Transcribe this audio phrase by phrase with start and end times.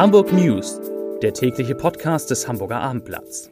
[0.00, 0.80] Hamburg News,
[1.20, 3.50] der tägliche Podcast des Hamburger Abendblatts.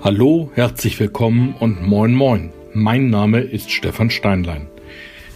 [0.00, 2.54] Hallo, herzlich willkommen und moin moin.
[2.72, 4.68] Mein Name ist Stefan Steinlein.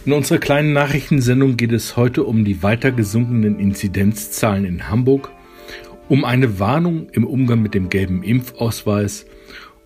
[0.05, 5.29] In unserer kleinen Nachrichtensendung geht es heute um die weiter gesunkenen Inzidenzzahlen in Hamburg,
[6.07, 9.27] um eine Warnung im Umgang mit dem gelben Impfausweis,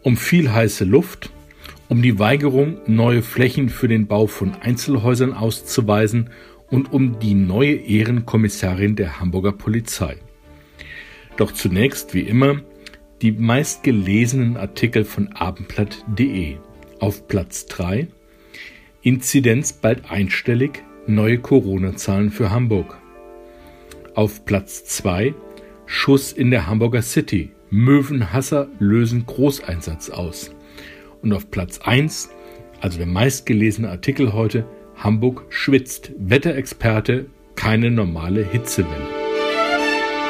[0.03, 1.31] um viel heiße Luft,
[1.89, 6.29] um die Weigerung, neue Flächen für den Bau von Einzelhäusern auszuweisen
[6.69, 10.17] und um die neue Ehrenkommissarin der Hamburger Polizei.
[11.37, 12.61] Doch zunächst, wie immer,
[13.21, 16.57] die meistgelesenen Artikel von abendblatt.de.
[16.99, 18.07] Auf Platz 3
[19.01, 22.97] Inzidenz bald einstellig, neue Corona-Zahlen für Hamburg.
[24.15, 25.33] Auf Platz 2
[25.85, 30.51] Schuss in der Hamburger City, Möwenhasser lösen Großeinsatz aus.
[31.23, 32.29] Und auf Platz 1,
[32.79, 39.07] also der meistgelesene Artikel heute, Hamburg schwitzt, Wetterexperte, keine normale Hitzewelle.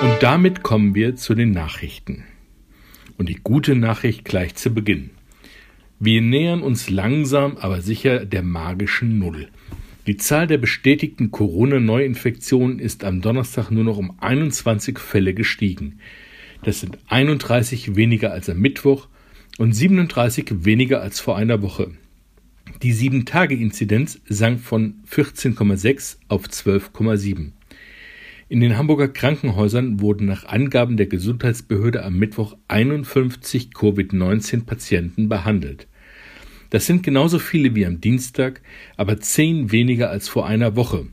[0.01, 2.23] Und damit kommen wir zu den Nachrichten.
[3.17, 5.09] Und die gute Nachricht gleich zu Beginn.
[5.99, 9.49] Wir nähern uns langsam, aber sicher der magischen Null.
[10.07, 15.99] Die Zahl der bestätigten Corona-Neuinfektionen ist am Donnerstag nur noch um 21 Fälle gestiegen.
[16.63, 19.09] Das sind 31 weniger als am Mittwoch
[19.57, 21.91] und 37 weniger als vor einer Woche.
[22.81, 27.51] Die 7-Tage-Inzidenz sank von 14,6 auf 12,7.
[28.47, 35.87] In den Hamburger Krankenhäusern wurden nach Angaben der Gesundheitsbehörde am Mittwoch 51 Covid-19-Patienten behandelt.
[36.69, 38.61] Das sind genauso viele wie am Dienstag,
[38.95, 41.07] aber zehn weniger als vor einer Woche.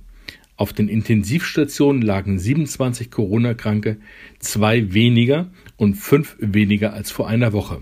[0.60, 3.96] Auf den Intensivstationen lagen 27 Corona-Kranke,
[4.40, 7.80] zwei weniger und fünf weniger als vor einer Woche.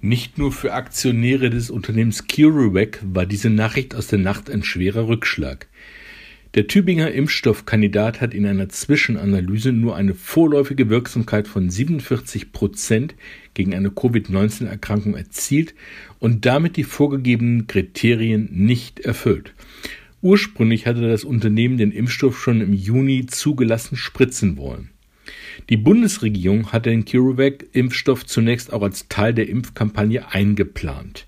[0.00, 5.08] Nicht nur für Aktionäre des Unternehmens CureVac war diese Nachricht aus der Nacht ein schwerer
[5.08, 5.66] Rückschlag.
[6.54, 13.16] Der Tübinger Impfstoffkandidat hat in einer Zwischenanalyse nur eine vorläufige Wirksamkeit von 47 Prozent
[13.54, 15.74] gegen eine Covid-19-Erkrankung erzielt
[16.20, 19.54] und damit die vorgegebenen Kriterien nicht erfüllt.
[20.22, 24.90] Ursprünglich hatte das Unternehmen den Impfstoff schon im Juni zugelassen spritzen wollen.
[25.68, 31.26] Die Bundesregierung hatte den CureVac-Impfstoff zunächst auch als Teil der Impfkampagne eingeplant.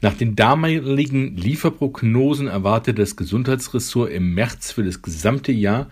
[0.00, 5.90] Nach den damaligen Lieferprognosen erwartet das Gesundheitsressort im März für das gesamte Jahr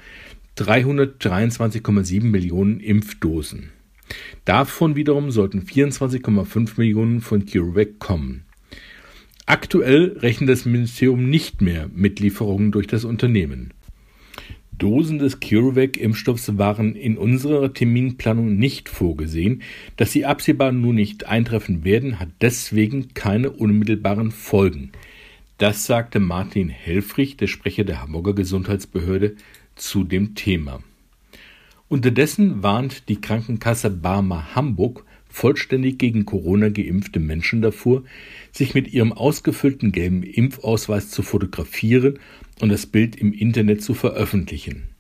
[0.59, 3.71] 323,7 Millionen Impfdosen.
[4.45, 8.45] Davon wiederum sollten 24,5 Millionen von CureVac kommen.
[9.47, 13.73] Aktuell rechnet das Ministerium nicht mehr mit Lieferungen durch das Unternehmen.
[14.83, 19.63] Dosen des CureVac-Impfstoffs waren in unserer Terminplanung nicht vorgesehen.
[19.97, 24.91] Dass sie absehbar nun nicht eintreffen werden, hat deswegen keine unmittelbaren Folgen.
[25.59, 29.37] Das sagte Martin Helfrich, der Sprecher der Hamburger Gesundheitsbehörde,
[29.77, 30.83] zu dem Thema.
[31.89, 38.05] Unterdessen warnt die Krankenkasse Barmer Hamburg vollständig gegen Corona geimpfte Menschen davor,
[38.53, 42.19] sich mit ihrem ausgefüllten gelben Impfausweis zu fotografieren
[42.61, 44.93] und das Bild im Internet zu veröffentlichen.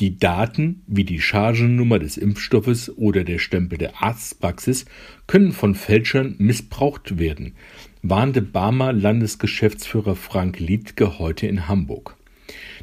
[0.00, 4.86] Die Daten wie die Chargennummer des Impfstoffes oder der Stempel der Arztpraxis
[5.26, 7.54] können von Fälschern missbraucht werden,
[8.02, 12.16] warnte Barmer Landesgeschäftsführer Frank Liedke heute in Hamburg.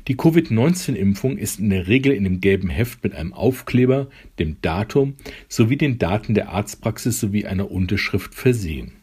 [0.07, 4.09] Die Covid-19-Impfung ist in der Regel in dem gelben Heft mit einem Aufkleber,
[4.39, 5.15] dem Datum
[5.47, 8.93] sowie den Daten der Arztpraxis sowie einer Unterschrift versehen.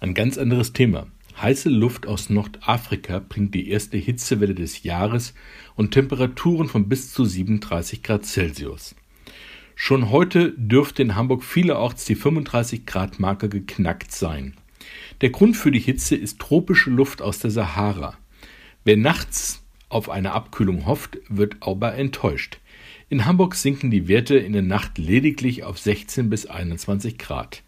[0.00, 1.08] Ein ganz anderes Thema.
[1.40, 5.34] Heiße Luft aus Nordafrika bringt die erste Hitzewelle des Jahres
[5.74, 8.94] und Temperaturen von bis zu 37 Grad Celsius.
[9.74, 14.54] Schon heute dürfte in Hamburg vielerorts die 35 Grad Marke geknackt sein.
[15.20, 18.16] Der Grund für die Hitze ist tropische Luft aus der Sahara.
[18.84, 22.58] Wer nachts auf eine Abkühlung hofft, wird aber enttäuscht.
[23.08, 27.62] In Hamburg sinken die Werte in der Nacht lediglich auf 16 bis 21 Grad.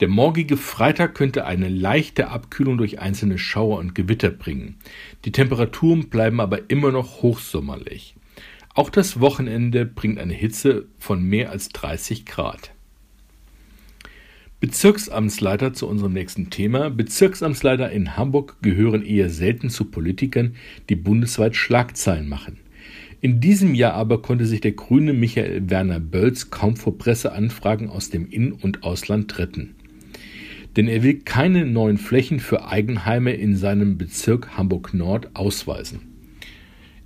[0.00, 4.76] Der morgige Freitag könnte eine leichte Abkühlung durch einzelne Schauer und Gewitter bringen.
[5.24, 8.16] Die Temperaturen bleiben aber immer noch hochsommerlich.
[8.74, 12.73] Auch das Wochenende bringt eine Hitze von mehr als 30 Grad.
[14.64, 16.88] Bezirksamtsleiter zu unserem nächsten Thema.
[16.88, 20.54] Bezirksamtsleiter in Hamburg gehören eher selten zu Politikern,
[20.88, 22.56] die bundesweit Schlagzeilen machen.
[23.20, 28.08] In diesem Jahr aber konnte sich der Grüne Michael Werner Bölz kaum vor Presseanfragen aus
[28.08, 29.74] dem In- und Ausland retten.
[30.78, 36.00] Denn er will keine neuen Flächen für Eigenheime in seinem Bezirk Hamburg Nord ausweisen.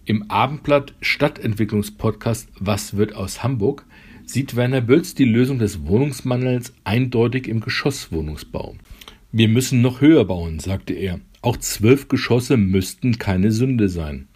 [0.05, 3.85] Im Abendblatt Stadtentwicklungspodcast Was wird aus Hamburg
[4.31, 8.77] sieht Werner Bölz die Lösung des Wohnungsmangels eindeutig im Geschosswohnungsbau.
[9.33, 11.21] Wir müssen noch höher bauen, sagte er.
[11.41, 14.29] Auch zwölf Geschosse müssten keine Sünde sein.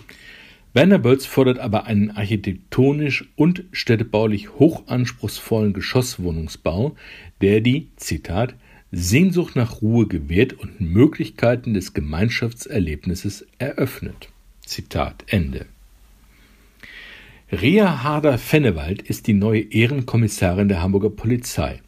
[0.73, 6.97] Werner Bölz fordert aber einen architektonisch und städtebaulich hochanspruchsvollen Geschosswohnungsbau,
[7.43, 8.55] der die, Zitat,
[8.91, 14.31] Sehnsucht nach Ruhe gewährt und Möglichkeiten des Gemeinschaftserlebnisses eröffnet.
[14.65, 15.67] Zitat Ende.
[17.55, 21.83] Rea Harder-Fennewald ist die neue Ehrenkommissarin der Hamburger Polizei.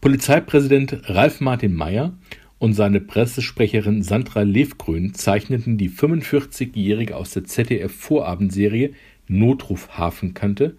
[0.00, 2.18] Polizeipräsident Ralf Martin Meyer
[2.58, 8.90] und seine Pressesprecherin Sandra Levgrün zeichneten die 45-Jährige aus der ZDF-Vorabendserie
[9.28, 10.76] Notruf Hafenkante,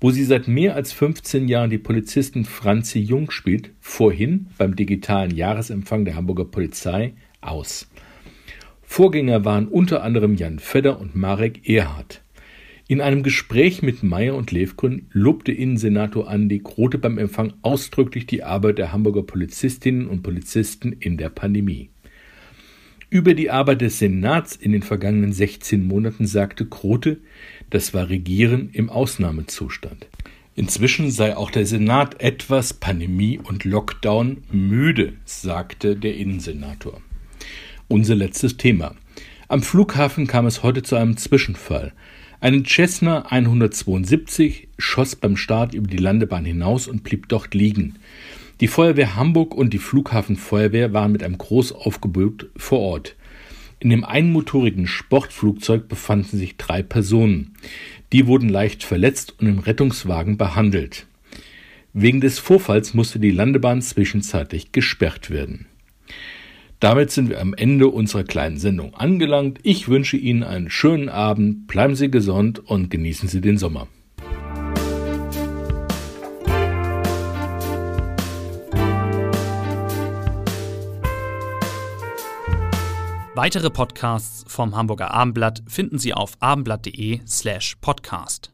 [0.00, 5.36] wo sie seit mehr als 15 Jahren die Polizistin Franzi Jung spielt, vorhin beim digitalen
[5.36, 7.12] Jahresempfang der Hamburger Polizei
[7.42, 7.90] aus.
[8.80, 12.22] Vorgänger waren unter anderem Jan Fedder und Marek Erhardt.
[12.90, 18.42] In einem Gespräch mit Meyer und Levgrün lobte Innensenator Andi Grote beim Empfang ausdrücklich die
[18.42, 21.90] Arbeit der Hamburger Polizistinnen und Polizisten in der Pandemie.
[23.08, 27.20] Über die Arbeit des Senats in den vergangenen 16 Monaten sagte Grote,
[27.70, 30.08] das war Regieren im Ausnahmezustand.
[30.56, 37.00] Inzwischen sei auch der Senat etwas Pandemie und Lockdown müde, sagte der Innensenator.
[37.86, 38.96] Unser letztes Thema.
[39.46, 41.92] Am Flughafen kam es heute zu einem Zwischenfall.
[42.42, 47.96] Ein Cessna 172 schoss beim Start über die Landebahn hinaus und blieb dort liegen.
[48.62, 53.16] Die Feuerwehr Hamburg und die Flughafenfeuerwehr waren mit einem Großaufgebot vor Ort.
[53.78, 57.56] In dem einmotorigen Sportflugzeug befanden sich drei Personen.
[58.10, 61.04] Die wurden leicht verletzt und im Rettungswagen behandelt.
[61.92, 65.66] Wegen des Vorfalls musste die Landebahn zwischenzeitlich gesperrt werden.
[66.80, 69.58] Damit sind wir am Ende unserer kleinen Sendung angelangt.
[69.62, 73.86] Ich wünsche Ihnen einen schönen Abend, bleiben Sie gesund und genießen Sie den Sommer.
[83.34, 88.52] Weitere Podcasts vom Hamburger Abendblatt finden Sie auf abendblatt.de slash podcast.